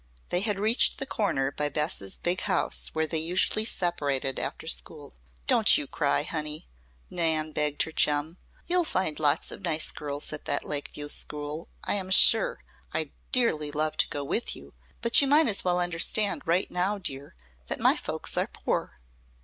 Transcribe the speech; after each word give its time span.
They 0.29 0.39
had 0.39 0.57
reached 0.57 0.97
the 0.97 1.05
corner 1.05 1.51
by 1.51 1.69
Bess's 1.69 2.17
big 2.17 2.41
house 2.41 2.87
where 2.95 3.05
they 3.05 3.19
usually 3.19 3.65
separated 3.65 4.39
after 4.39 4.65
school. 4.65 5.13
"Don't 5.45 5.77
you 5.77 5.85
cry, 5.85 6.23
honey!" 6.23 6.67
Nan 7.11 7.51
begged 7.51 7.83
her 7.83 7.91
chum. 7.91 8.39
"You'll 8.65 8.83
find 8.83 9.19
lots 9.19 9.51
of 9.51 9.61
nice 9.61 9.91
girls 9.91 10.33
at 10.33 10.45
that 10.45 10.65
Lakeview 10.65 11.07
school, 11.07 11.67
I 11.83 11.93
am 11.93 12.09
sure. 12.09 12.63
I'd 12.91 13.11
dearly 13.31 13.69
love 13.69 13.95
to 13.97 14.07
go 14.07 14.23
with 14.23 14.55
you, 14.55 14.73
but 15.03 15.21
you 15.21 15.27
might 15.27 15.45
as 15.45 15.63
well 15.63 15.79
understand 15.79 16.41
right 16.47 16.71
now, 16.71 16.97
dear, 16.97 17.35
that 17.67 17.79
my 17.79 17.95
folks 17.95 18.35
are 18.37 18.47
poor." 18.47 18.99